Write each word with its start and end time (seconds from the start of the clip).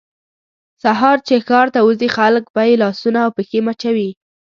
سهار 0.83 1.17
چې 1.27 1.35
ښار 1.47 1.67
ته 1.73 1.79
وځي 1.87 2.09
خلک 2.17 2.43
به 2.53 2.61
یې 2.69 2.75
لاسونه 2.83 3.19
او 3.25 3.31
پښې 3.37 3.59
مچوي. 3.67 4.09